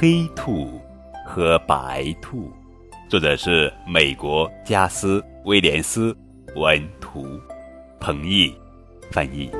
[0.00, 0.80] 黑兔
[1.26, 2.52] 和白兔，
[3.10, 6.16] 作者是美国加斯·威廉斯，
[6.54, 7.26] 文图，
[7.98, 8.54] 彭毅
[9.10, 9.50] 翻译。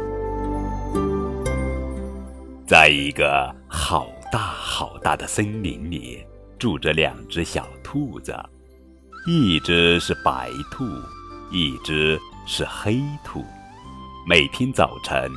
[2.68, 6.24] 在一个好大好大的森林里，
[6.56, 8.32] 住着两只小兔子，
[9.26, 10.84] 一只是白兔，
[11.50, 13.44] 一只是黑兔。
[14.24, 15.28] 每天早晨。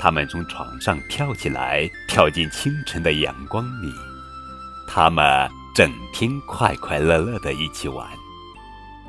[0.00, 3.92] 他们从床上跳起来，跳进清晨的阳光里。
[4.92, 8.04] 他们整天快快乐乐的一起玩。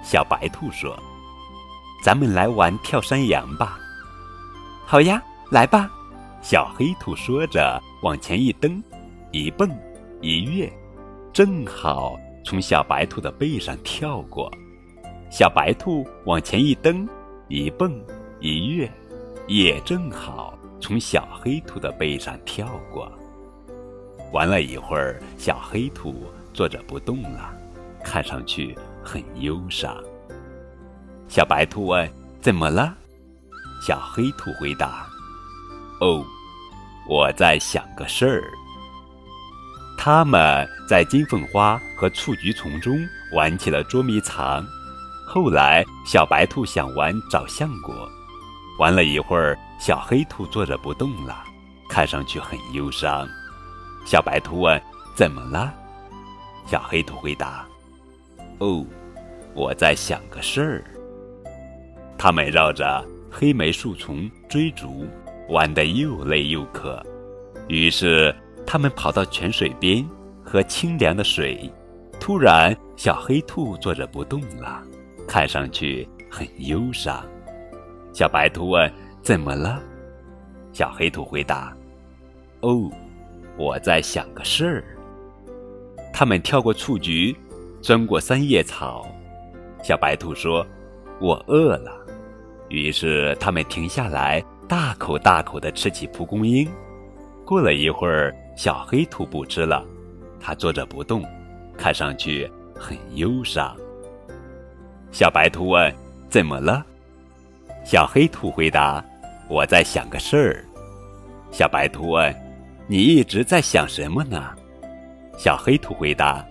[0.04, 0.96] 小白兔说
[2.06, 3.80] ：“咱们来玩跳山羊吧。
[4.86, 5.90] ”“好呀，来吧。”
[6.40, 8.82] 小黑兔说着，往前一蹬，
[9.32, 9.68] 一蹦，
[10.22, 10.72] 一跃，
[11.34, 14.52] 正好从小白兔的背上跳过。
[15.32, 17.10] 小白兔往前一蹬，
[17.48, 18.00] 一蹦，
[18.40, 18.88] 一跃，
[19.48, 20.56] 也正好。
[20.80, 23.12] 从小黑兔的背上跳过，
[24.32, 27.54] 玩了一会儿，小黑兔坐着不动了，
[28.04, 29.96] 看上去很忧伤。
[31.28, 32.94] 小白兔问：“怎么了？”
[33.86, 35.08] 小黑兔回答
[36.02, 36.24] ：“哦，
[37.10, 38.44] 我在想个事儿。”
[39.98, 42.98] 他们在金凤花和雏菊丛中
[43.34, 44.66] 玩起了捉迷藏。
[45.28, 48.10] 后来，小白兔想玩找橡果。
[48.80, 51.44] 玩了一会儿，小黑兔坐着不动了，
[51.88, 53.28] 看上去很忧伤。
[54.06, 54.82] 小白兔问
[55.16, 55.74] ：“怎么了？”
[56.68, 57.66] 小黑兔回答
[58.60, 58.86] ：“哦，
[59.54, 60.84] 我在想个事儿。”
[62.18, 65.08] 他们绕着黑莓树丛追逐，
[65.50, 67.04] 玩得又累又渴。
[67.68, 68.36] 于是，
[68.66, 70.06] 他们跑到泉水边
[70.44, 71.72] 喝清凉的水。
[72.20, 74.84] 突然，小黑兔坐着不动了，
[75.28, 77.26] 看上去很忧伤。
[78.14, 78.92] 小白兔问
[79.24, 79.82] ：“怎么了？”
[80.74, 81.76] 小黑兔回答
[82.62, 82.92] ：“哦，
[83.62, 84.84] 我在想个事儿。”
[86.12, 87.36] 他们跳过雏菊，
[87.82, 89.08] 钻过三叶草。
[89.84, 90.66] 小白兔说
[91.22, 91.92] ：“我饿了。”
[92.70, 96.68] 于是他们停下来，大口大口地吃起蒲公英。
[97.46, 99.86] 过了一会儿，小黑兔不吃了，
[100.40, 101.24] 它坐着不动，
[101.78, 103.76] 看上去很忧伤。
[105.12, 105.94] 小白兔问
[106.30, 106.86] ：“怎么了？”
[107.84, 109.04] 小黑兔回答
[109.50, 110.66] ：“我在想个事儿。”
[111.52, 112.34] 小白兔问
[112.88, 114.56] ：“你一直在想什么呢？”
[115.38, 116.46] 小黑兔回答：“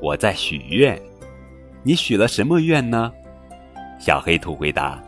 [0.00, 1.00] 我在许愿。”
[1.82, 3.12] 你许了什么愿呢？
[4.00, 5.02] 小黑兔回答：“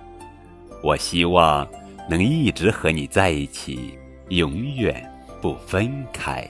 [0.82, 1.66] 我希望
[2.08, 6.46] 能一直和你在一起，永远不分开。”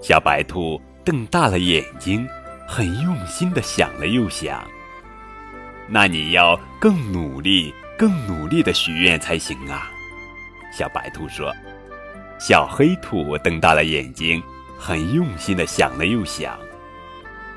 [0.00, 2.26] 小白兔瞪大了眼睛，
[2.66, 4.64] 很用心的想了又想。
[5.86, 9.90] 那你要更努力、更努力的许愿才行啊！
[10.72, 11.52] 小白兔说。
[12.38, 14.42] 小黑兔瞪大了眼睛，
[14.78, 16.58] 很用心的想了又想。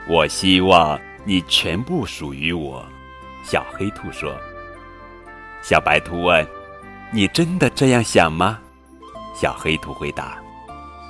[0.07, 2.85] 我希望你全部属于我。
[3.43, 4.35] 小黑兔说。
[5.61, 6.47] 小白兔问
[7.11, 8.59] ：“你真的这样想吗？”
[9.35, 10.37] 小黑兔回答：“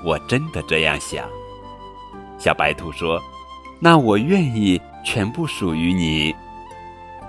[0.04, 1.28] 我真的这样想。”
[2.40, 3.22] 小白兔说
[3.80, 6.36] ：“那我愿意全部属于你。”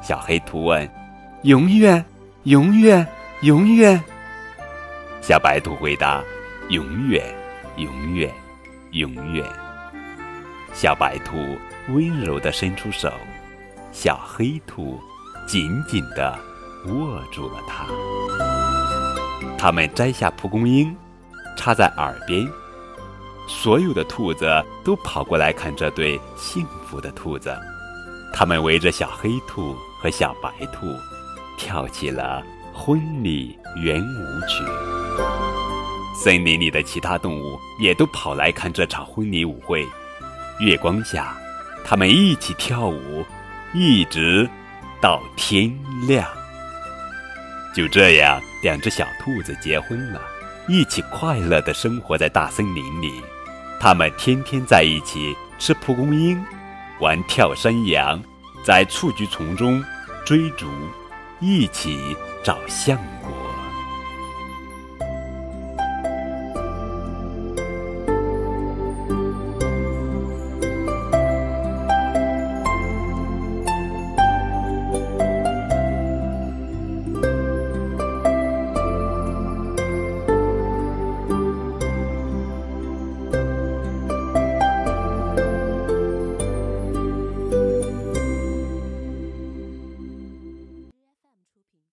[0.01, 0.89] 小黑兔问
[1.43, 2.03] ：“永远，
[2.45, 3.07] 永远，
[3.43, 4.03] 永远？”
[5.21, 6.23] 小白兔回答
[6.71, 7.35] ：“永远，
[7.77, 8.33] 永远，
[8.93, 9.45] 永远。”
[10.73, 11.37] 小白兔
[11.89, 13.13] 温柔地伸出手，
[13.93, 15.01] 小黑兔
[15.47, 16.39] 紧紧地
[16.87, 17.87] 握住了它。
[19.59, 20.95] 他们摘下蒲公英，
[21.57, 22.49] 插在耳边。
[23.47, 24.47] 所有的兔子
[24.85, 27.57] 都跑过来看这对幸福的兔子。
[28.33, 29.77] 他们围着小黑兔。
[30.01, 30.87] 和小白兔
[31.57, 32.41] 跳起了
[32.73, 34.63] 婚礼圆舞曲，
[36.15, 39.87] 森林里的其他动物也都跑来看这场婚礼舞会。
[40.61, 41.37] 月光下，
[41.85, 43.25] 他们一起跳舞，
[43.73, 44.49] 一直
[45.01, 45.73] 到天
[46.07, 46.27] 亮。
[47.75, 50.21] 就这样，两只小兔子结婚了，
[50.67, 53.23] 一起快乐地生活在大森林里。
[53.81, 56.45] 他们天天在一起吃蒲公英，
[56.99, 58.21] 玩跳山羊。
[58.65, 59.83] 在雏菊丛中
[60.27, 60.67] 追逐，
[61.39, 63.31] 一起找橡果